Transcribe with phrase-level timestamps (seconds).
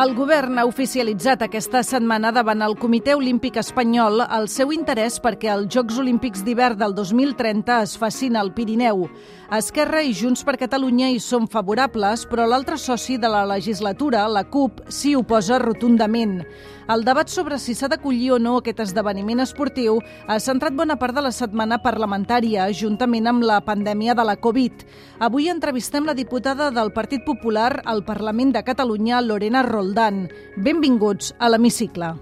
[0.00, 5.50] El govern ha oficialitzat aquesta setmana davant el Comitè Olímpic Espanyol el seu interès perquè
[5.52, 9.10] els Jocs Olímpics d'hivern del 2030 es facin al Pirineu.
[9.52, 14.46] Esquerra i Junts per Catalunya hi són favorables, però l'altre soci de la legislatura, la
[14.48, 16.38] CUP, s'hi oposa rotundament.
[16.90, 21.14] El debat sobre si s'ha d'acollir o no aquest esdeveniment esportiu ha centrat bona part
[21.14, 24.86] de la setmana parlamentària, juntament amb la pandèmia de la Covid.
[25.20, 29.89] Avui entrevistem la diputada del Partit Popular al Parlament de Catalunya, Lorena Roldán.
[30.56, 32.14] Benvinguts a l'Hemicicle.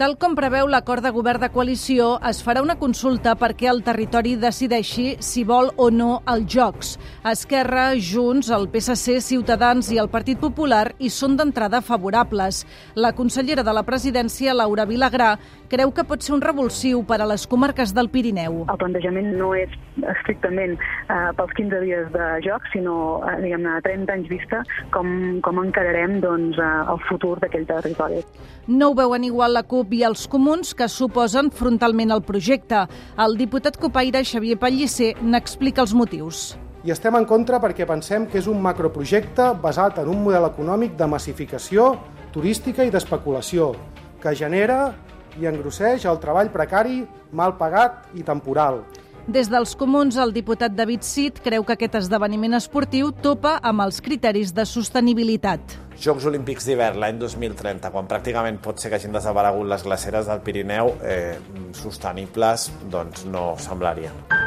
[0.00, 4.30] Tal com preveu l'acord de govern de coalició, es farà una consulta perquè el territori
[4.40, 6.94] decideixi si vol o no els Jocs.
[7.28, 12.62] Esquerra, Junts, el PSC, Ciutadans i el Partit Popular hi són d'entrada favorables.
[12.96, 15.34] La consellera de la presidència, Laura Vilagrà,
[15.68, 18.64] creu que pot ser un revulsiu per a les comarques del Pirineu.
[18.72, 19.76] El plantejament no és
[20.14, 24.64] estrictament eh, pels 15 dies de Jocs, sinó eh, diguem-ne a 30 anys vista
[24.96, 25.12] com,
[25.44, 28.24] com encararem doncs, eh, el futur d'aquell territori.
[28.70, 32.84] No ho veuen igual la CUP i els comuns que suposen frontalment el projecte.
[33.18, 36.54] El diputat copaire Xavier Pellicer n'explica els motius.
[36.84, 40.96] I estem en contra perquè pensem que és un macroprojecte basat en un model econòmic
[40.96, 41.90] de massificació
[42.32, 43.74] turística i d'especulació,
[44.22, 44.94] que genera
[45.40, 48.84] i engrosseix el treball precari, mal pagat i temporal.
[49.28, 54.00] Des dels comuns, el diputat David Cid creu que aquest esdeveniment esportiu topa amb els
[54.00, 55.76] criteris de sostenibilitat.
[56.00, 60.40] Jocs Olímpics d'hivern l'any 2030, quan pràcticament pot ser que hagin desaparegut les glaceres del
[60.40, 61.36] Pirineu, eh,
[61.76, 64.39] sostenibles doncs no semblarien.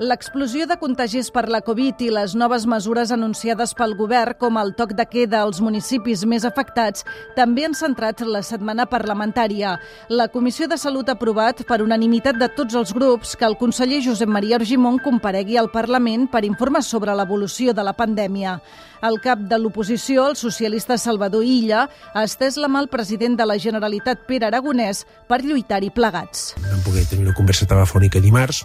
[0.00, 4.70] L'explosió de contagis per la Covid i les noves mesures anunciades pel govern, com el
[4.72, 7.04] toc de queda als municipis més afectats,
[7.36, 9.74] també han centrat la setmana parlamentària.
[10.08, 14.00] La Comissió de Salut ha aprovat, per unanimitat de tots els grups, que el conseller
[14.08, 18.56] Josep Maria Argimon comparegui al Parlament per informar sobre l'evolució de la pandèmia.
[19.04, 23.44] El cap de l'oposició, el socialista Salvador Illa, ha estès la mà al president de
[23.44, 26.54] la Generalitat, Pere Aragonès, per lluitar-hi plegats.
[26.64, 28.64] Vam poder tenir una conversa telefònica dimarts,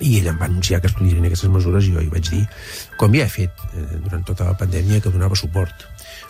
[0.00, 2.44] i ell em va anunciar que es prenien aquestes mesures i jo hi vaig dir,
[3.00, 5.86] com ja he fet eh, durant tota la pandèmia, que donava suport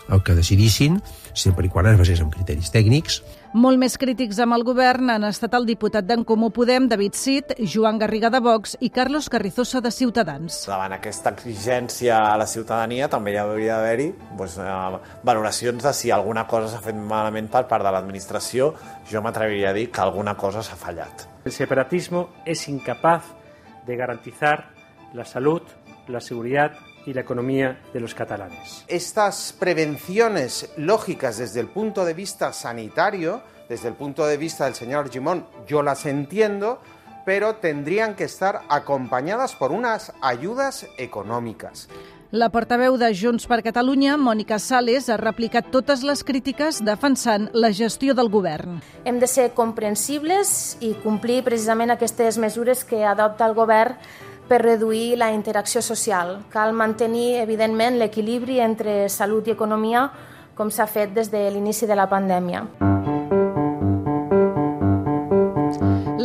[0.09, 1.00] al que decidissin,
[1.34, 3.21] sempre i quan es basés en criteris tècnics.
[3.56, 7.55] Molt més crítics amb el govern han estat el diputat d'en Comú Podem, David Cid,
[7.72, 10.60] Joan Garriga de Vox i Carlos Carrizosa de Ciutadans.
[10.69, 16.12] Davant aquesta exigència a la ciutadania també hi hauria d'haver-hi doncs, eh, valoracions de si
[16.12, 18.75] alguna cosa s'ha fet malament per part de l'administració.
[19.10, 21.26] Jo m'atreviria a dir que alguna cosa s'ha fallat.
[21.47, 23.32] El separatismo es incapaz
[23.86, 24.70] de garantizar
[25.12, 25.62] la salud,
[26.08, 26.72] la seguridad
[27.06, 28.84] y la economía de los catalanes.
[28.88, 34.75] Estas prevenciones lógicas desde el punto de vista sanitario, desde el punto de vista del
[34.75, 36.80] señor Gimón, yo las entiendo,
[37.25, 41.88] pero tendrían que estar acompañadas por unas ayudas económicas.
[42.32, 47.70] La portaveu de Junts per Catalunya, Mònica Sales, ha replicat totes les crítiques defensant la
[47.70, 48.81] gestió del govern.
[49.04, 53.94] Hem de ser comprensibles i complir precisament aquestes mesures que adopta el govern
[54.48, 56.41] per reduir la interacció social.
[56.50, 60.08] Cal mantenir, evidentment, l'equilibri entre salut i economia,
[60.58, 62.66] com s'ha fet des de l'inici de la pandèmia.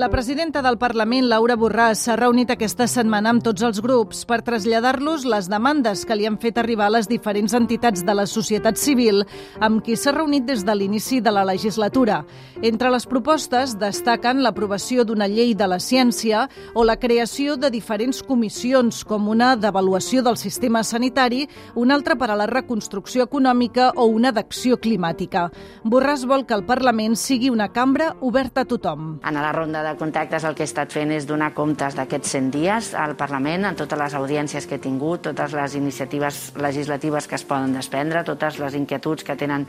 [0.02, 4.40] La presidenta del Parlament, Laura Borràs, s'ha reunit aquesta setmana amb tots els grups per
[4.42, 8.82] traslladar-los les demandes que li han fet arribar a les diferents entitats de la societat
[8.82, 9.22] civil
[9.62, 12.24] amb qui s'ha reunit des de l'inici de la legislatura.
[12.64, 18.24] Entre les propostes destaquen l'aprovació d'una llei de la ciència o la creació de diferents
[18.26, 21.46] comissions, com una d'avaluació del sistema sanitari,
[21.76, 25.52] una altra per a la reconstrucció econòmica o una d'acció climàtica.
[25.86, 29.20] Borràs vol que el Parlament sigui una cambra oberta a tothom.
[29.22, 32.52] En la ronda de contactes el que he estat fent és donar comptes d'aquests 100
[32.54, 37.38] dies al Parlament, en totes les audiències que he tingut, totes les iniciatives legislatives que
[37.40, 39.66] es poden desprendre, totes les inquietuds que tenen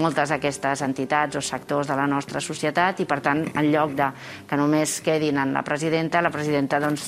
[0.00, 4.10] moltes d'aquestes entitats o sectors de la nostra societat i, per tant, en lloc de
[4.48, 7.06] que només quedin en la presidenta, la presidenta doncs,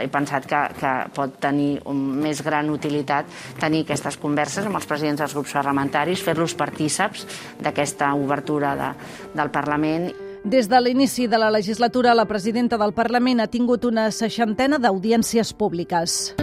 [0.00, 3.30] he pensat que, que pot tenir un, més gran utilitat
[3.60, 7.26] tenir aquestes converses amb els presidents dels grups parlamentaris, fer-los partíceps
[7.62, 8.92] d'aquesta obertura de,
[9.34, 10.10] del Parlament.
[10.44, 15.54] Des de l'inici de la legislatura, la presidenta del Parlament ha tingut una seixantena d'audiències
[15.56, 16.34] públiques.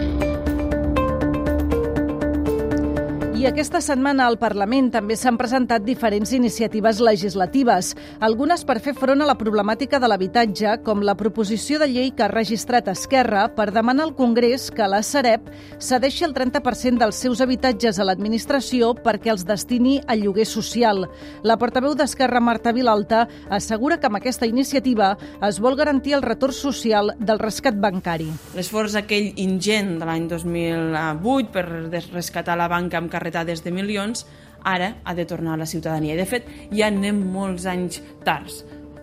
[3.42, 7.88] I aquesta setmana al Parlament també s'han presentat diferents iniciatives legislatives,
[8.22, 12.22] algunes per fer front a la problemàtica de l'habitatge, com la proposició de llei que
[12.22, 15.48] ha registrat Esquerra per demanar al Congrés que la Sareb
[15.82, 21.08] cedeixi el 30% dels seus habitatges a l'administració perquè els destini a lloguer social.
[21.42, 26.54] La portaveu d'Esquerra, Marta Vilalta, assegura que amb aquesta iniciativa es vol garantir el retorn
[26.54, 28.30] social del rescat bancari.
[28.54, 31.66] L'esforç aquell ingent de l'any 2008 per
[32.14, 34.26] rescatar la banca amb carretades de milions,
[34.62, 36.14] ara ha de tornar a la ciutadania.
[36.14, 38.62] I, de fet, ja anem molts anys tards,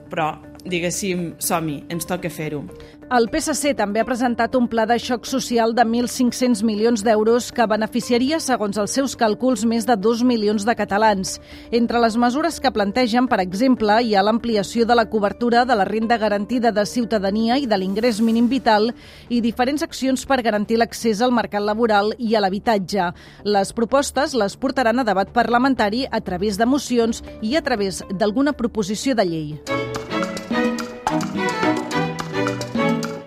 [0.10, 2.64] però, diguéssim, som-hi, ens toca fer-ho.
[3.10, 7.66] El PSC també ha presentat un pla de xoc social de 1.500 milions d'euros que
[7.66, 11.40] beneficiaria, segons els seus càlculs, més de 2 milions de catalans.
[11.74, 15.88] Entre les mesures que plantegen, per exemple, hi ha l'ampliació de la cobertura de la
[15.90, 18.92] renda garantida de ciutadania i de l'ingrés mínim vital
[19.28, 23.10] i diferents accions per garantir l'accés al mercat laboral i a l'habitatge.
[23.42, 28.54] Les propostes les portaran a debat parlamentari a través de mocions i a través d'alguna
[28.54, 29.99] proposició de llei.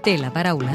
[0.03, 0.73] Té la paraula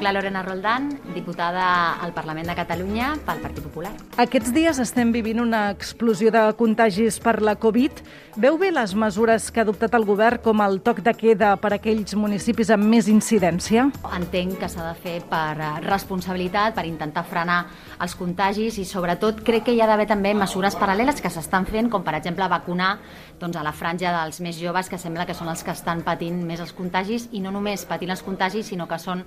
[0.00, 3.92] soc la Lorena Roldán, diputada al Parlament de Catalunya pel Partit Popular.
[4.16, 8.00] Aquests dies estem vivint una explosió de contagis per la Covid.
[8.40, 11.74] Veu bé les mesures que ha adoptat el govern com el toc de queda per
[11.74, 13.90] a aquells municipis amb més incidència?
[14.16, 17.66] Entenc que s'ha de fer per responsabilitat, per intentar frenar
[18.00, 21.90] els contagis i sobretot crec que hi ha d'haver també mesures paral·leles que s'estan fent,
[21.92, 22.94] com per exemple vacunar
[23.40, 26.40] doncs, a la franja dels més joves, que sembla que són els que estan patint
[26.46, 29.24] més els contagis i no només patint els contagis, sinó que són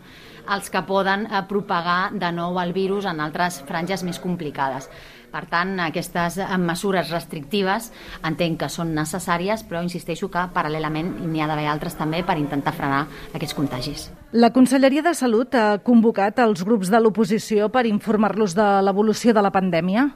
[0.53, 4.89] els que poden eh, propagar de nou el virus en altres franges més complicades.
[5.33, 7.89] Per tant, aquestes eh, mesures restrictives
[8.29, 12.75] entenc que són necessàries, però insisteixo que paral·lelament n'hi ha d'haver altres també per intentar
[12.77, 14.09] frenar aquests contagis.
[14.31, 19.41] La Conselleria de Salut ha convocat els grups de l'oposició per informar-los de l'evolució de
[19.41, 20.11] la pandèmia?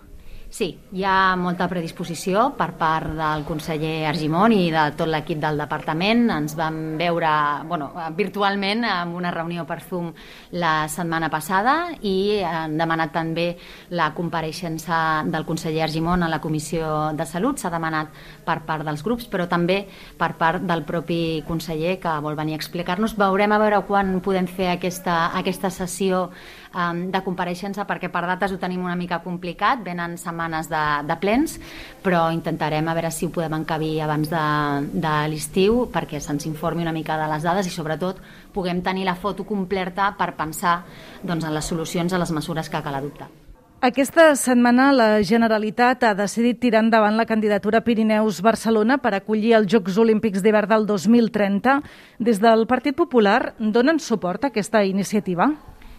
[0.50, 5.60] Sí, hi ha molta predisposició per part del conseller Argimon i de tot l'equip del
[5.60, 6.22] departament.
[6.32, 7.32] Ens vam veure
[7.68, 10.14] bueno, virtualment en una reunió per Zoom
[10.56, 13.50] la setmana passada i han demanat també
[13.92, 17.60] la compareixença del conseller Argimon a la Comissió de Salut.
[17.60, 18.16] S'ha demanat
[18.48, 19.82] per part dels grups, però també
[20.18, 23.18] per part del propi conseller que vol venir a explicar-nos.
[23.20, 26.30] Veurem a veure quan podem fer aquesta, aquesta sessió
[26.78, 31.18] um, de compareixença perquè per dates ho tenim una mica complicat, venen setmanes de, de
[31.22, 31.58] plens,
[32.06, 34.46] però intentarem a veure si ho podem encabir abans de,
[34.94, 38.22] de l'estiu perquè se'ns informi una mica de les dades i sobretot
[38.54, 40.80] puguem tenir la foto completa per pensar
[41.24, 43.30] doncs, en les solucions a les mesures que cal adoptar.
[43.78, 50.00] Aquesta setmana la Generalitat ha decidit tirar endavant la candidatura Pirineus-Barcelona per acollir els Jocs
[50.02, 51.76] Olímpics d'hivern del 2030.
[52.18, 55.52] Des del Partit Popular donen suport a aquesta iniciativa?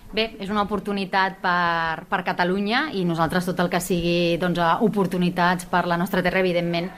[0.08, 5.68] Bé, és una oportunitat per, per Catalunya i nosaltres tot el que sigui doncs, oportunitats
[5.68, 6.88] per la nostra terra, evidentment,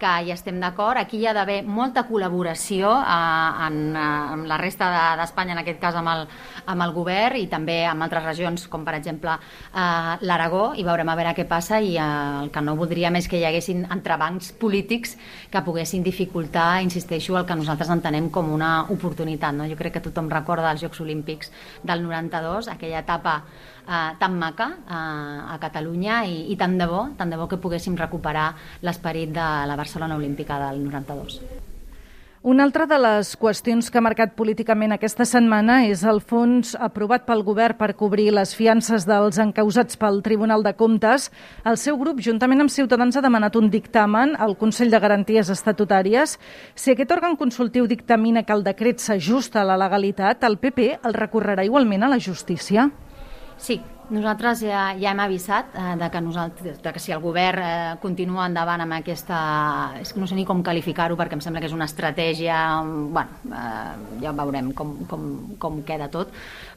[0.00, 0.98] que hi estem d'acord.
[0.98, 4.04] Aquí hi ha d'haver molta col·laboració eh, en, eh,
[4.34, 4.88] amb la resta
[5.20, 6.24] d'Espanya, de, en aquest cas amb el,
[6.72, 11.12] amb el govern i també amb altres regions, com per exemple eh, l'Aragó, i veurem
[11.12, 12.08] a veure què passa i eh,
[12.44, 15.16] el que no voldríem és que hi haguessin entrebancs polítics
[15.52, 19.54] que poguessin dificultar, insisteixo, el que nosaltres entenem com una oportunitat.
[19.56, 19.68] No?
[19.68, 21.52] Jo crec que tothom recorda els Jocs Olímpics
[21.84, 23.42] del 92, aquella etapa
[23.84, 27.60] eh, tan maca eh, a Catalunya i, i tant de bo, tant de bo que
[27.60, 28.48] poguéssim recuperar
[28.86, 31.40] l'esperit de la Barcelona Olímpica del 92.
[32.42, 37.26] Una altra de les qüestions que ha marcat políticament aquesta setmana és el fons aprovat
[37.26, 41.28] pel govern per cobrir les fiances dels encausats pel Tribunal de Comptes.
[41.68, 46.38] El seu grup, juntament amb Ciutadans, ha demanat un dictamen al Consell de Garanties Estatutàries.
[46.72, 51.20] Si aquest òrgan consultiu dictamina que el decret s'ajusta a la legalitat, el PP el
[51.20, 52.88] recorrerà igualment a la justícia?
[53.60, 57.62] Sí, nosaltres ja, ja hem avisat eh, de, que nosaltres, de que si el govern
[57.64, 59.40] eh, continua endavant amb aquesta...
[60.00, 62.58] És que no sé ni com qualificar-ho perquè em sembla que és una estratègia...
[62.84, 65.30] bueno, eh, ja veurem com, com,
[65.62, 66.34] com queda tot,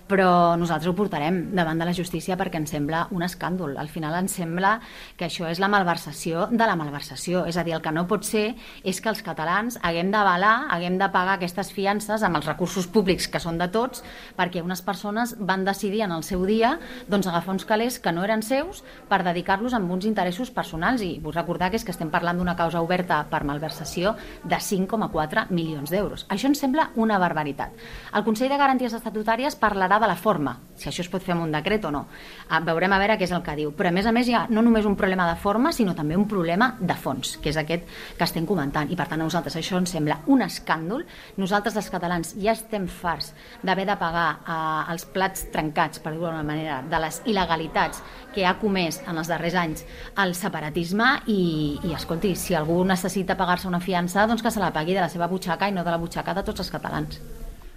[0.07, 3.77] però nosaltres ho portarem davant de la justícia perquè ens sembla un escàndol.
[3.79, 4.75] Al final ens sembla
[5.17, 7.45] que això és la malversació de la malversació.
[7.49, 10.99] És a dir, el que no pot ser és que els catalans haguem d'avalar, haguem
[10.99, 14.03] de pagar aquestes fiances amb els recursos públics que són de tots
[14.37, 16.75] perquè unes persones van decidir en el seu dia
[17.07, 21.15] doncs, agafar uns calés que no eren seus per dedicar-los amb uns interessos personals i
[21.23, 25.89] vull recordar que és que estem parlant d'una causa oberta per malversació de 5,4 milions
[25.93, 26.27] d'euros.
[26.27, 27.71] Això ens sembla una barbaritat.
[28.13, 31.43] El Consell de Garanties Estatutàries parlarà agrada la forma, si això es pot fer amb
[31.45, 32.07] un decret o no.
[32.49, 33.73] Uh, veurem a veure què és el que diu.
[33.77, 36.17] Però, a més a més, hi ha no només un problema de forma, sinó també
[36.17, 37.85] un problema de fons, que és aquest
[38.17, 38.89] que estem comentant.
[38.89, 41.05] I, per tant, a nosaltres això ens sembla un escàndol.
[41.37, 46.25] Nosaltres, els catalans, ja estem farts d'haver de pagar uh, els plats trencats, per dir-ho
[46.25, 48.01] d'una manera, de les il·legalitats
[48.33, 49.85] que ha comès en els darrers anys
[50.23, 51.39] el separatisme i,
[51.85, 55.11] i escolti, si algú necessita pagar-se una fiança, doncs que se la pagui de la
[55.13, 57.21] seva butxaca i no de la butxaca de tots els catalans.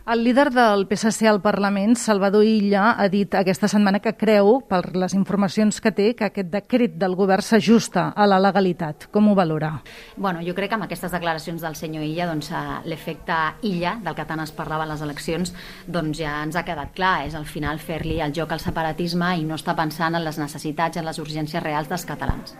[0.06, 4.92] El líder del PSC al Parlament, Salvador Illa, ha dit aquesta setmana que creu, per
[4.94, 9.08] les informacions que té, que aquest decret del govern s'ajusta a la legalitat.
[9.10, 9.72] Com ho valora?
[10.14, 12.52] Bueno, jo crec que amb aquestes declaracions del senyor Illa, doncs,
[12.86, 15.50] l'efecte Illa, del que tant es parlava a les eleccions,
[15.90, 17.26] doncs ja ens ha quedat clar.
[17.26, 21.02] És al final fer-li el joc al separatisme i no està pensant en les necessitats,
[21.02, 22.54] en les urgències reals dels catalans.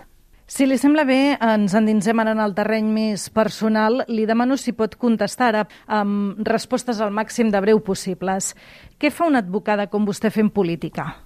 [0.47, 4.05] Si li sembla bé, ens endinsem ara en el terreny més personal.
[4.07, 8.53] Li demano si pot contestar ara amb respostes al màxim de breu possibles.
[8.95, 11.26] Què fa una advocada com vostè fent política?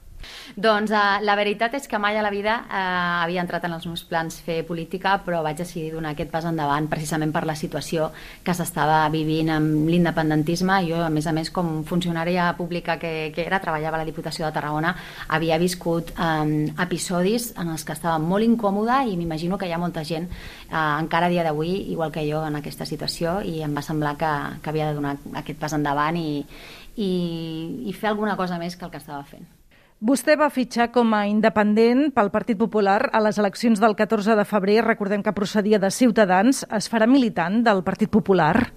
[0.56, 3.86] Doncs uh, la veritat és que mai a la vida uh, havia entrat en els
[3.86, 8.10] meus plans fer política, però vaig decidir donar aquest pas endavant precisament per la situació
[8.44, 10.80] que s'estava vivint amb l'independentisme.
[10.88, 14.46] Jo, a més a més, com funcionària pública que, que era, treballava a la Diputació
[14.46, 14.94] de Tarragona,
[15.28, 19.80] havia viscut um, episodis en els que estava molt incòmoda i m'imagino que hi ha
[19.82, 23.76] molta gent uh, encara a dia d'avui, igual que jo, en aquesta situació i em
[23.76, 26.42] va semblar que, que havia de donar aquest pas endavant i,
[26.96, 27.10] i,
[27.86, 29.59] i fer alguna cosa més que el que estava fent.
[30.00, 34.44] Vostè va fitxar com a independent pel Partit Popular a les eleccions del 14 de
[34.48, 34.78] febrer.
[34.86, 36.62] Recordem que procedia de Ciutadans.
[36.72, 38.70] Es farà militant del Partit Popular?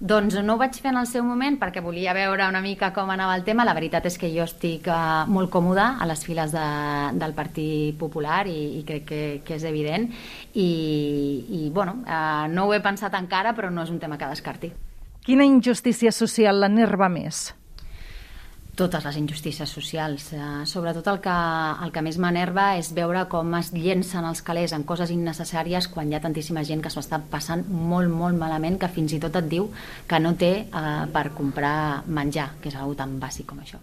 [0.00, 3.06] Doncs no ho vaig fer en el seu moment perquè volia veure una mica com
[3.14, 3.62] anava el tema.
[3.62, 6.66] La veritat és que jo estic uh, molt còmoda a les files de,
[7.22, 10.10] del Partit Popular i, i crec que, que és evident.
[10.58, 10.66] I,
[11.54, 14.74] i bueno, uh, no ho he pensat encara, però no és un tema que descarti.
[15.22, 17.52] Quina injustícia social l'enerva més?
[18.78, 20.30] Totes les injustícies socials.
[20.32, 21.34] Eh, sobretot el que,
[21.84, 26.08] el que més m'enerva és veure com es llencen els calés en coses innecessàries quan
[26.08, 29.36] hi ha tantíssima gent que s'ho està passant molt, molt malament, que fins i tot
[29.42, 29.68] et diu
[30.08, 33.82] que no té eh, per comprar menjar, que és una tan bàsic com això.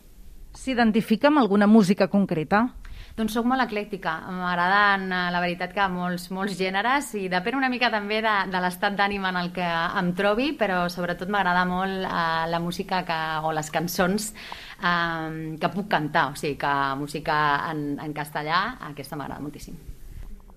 [0.55, 2.69] S'identifica amb alguna música concreta?
[3.15, 4.11] Doncs sóc molt eclèctica.
[4.27, 8.59] M'agraden, eh, la veritat, que molts, molts gèneres i depèn una mica també de, de
[8.59, 9.69] l'estat d'ànim en el que
[10.01, 14.33] em trobi, però sobretot m'agrada molt uh, la música que, o les cançons
[14.83, 17.37] um, que puc cantar, o sigui, que música
[17.71, 19.79] en, en castellà, aquesta m'agrada moltíssim.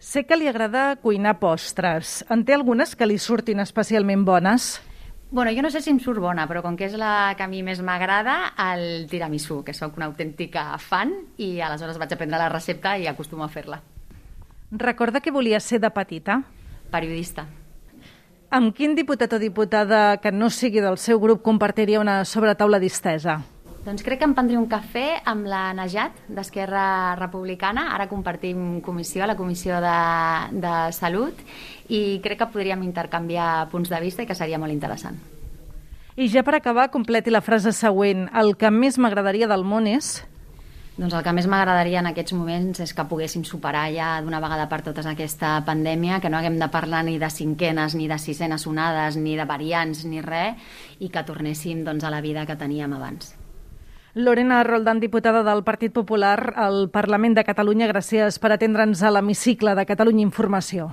[0.03, 2.25] Sé que li agrada cuinar postres.
[2.27, 4.81] En té algunes que li surtin especialment bones?
[5.31, 7.51] Bueno, jo no sé si em surt bona, però com que és la que a
[7.53, 12.49] mi més m'agrada, el tiramisú, que sóc una autèntica fan i aleshores vaig aprendre la
[12.49, 13.83] recepta i acostumo a fer-la.
[14.73, 16.41] Recorda que volia ser de petita?
[16.91, 17.45] Periodista.
[18.49, 23.43] Amb quin diputat o diputada que no sigui del seu grup compartiria una sobretaula distesa?
[23.89, 27.87] Doncs crec que em prendré un cafè amb la Najat, d'Esquerra Republicana.
[27.95, 29.93] Ara compartim comissió, a la Comissió de,
[30.61, 31.41] de Salut,
[31.89, 35.17] i crec que podríem intercanviar punts de vista i que seria molt interessant.
[36.21, 38.27] I ja per acabar, completi la frase següent.
[38.37, 40.19] El que més m'agradaria del món és...
[40.99, 44.69] Doncs el que més m'agradaria en aquests moments és que poguéssim superar ja d'una vegada
[44.69, 48.69] per totes aquesta pandèmia, que no haguem de parlar ni de cinquenes, ni de sisenes
[48.69, 50.59] onades, ni de variants, ni res,
[51.01, 53.38] i que tornéssim doncs, a la vida que teníem abans.
[54.19, 59.77] Lorena Roldán, diputada del Partit Popular al Parlament de Catalunya, gràcies per atendre'ns a l'hemicicle
[59.79, 60.89] de Catalunya Informació.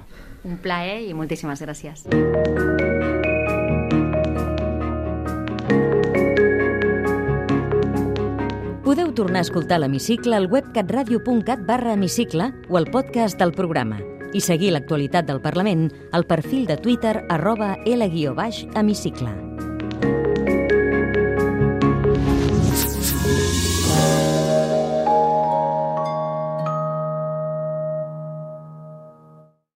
[0.46, 2.04] Un plaer i moltíssimes gràcies.
[8.86, 13.98] Podeu tornar a escoltar l'hemicicle al web catradio.cat barra hemicicle o al podcast del programa
[14.38, 19.55] i seguir l'actualitat del Parlament al perfil de Twitter arroba L-hemicicle.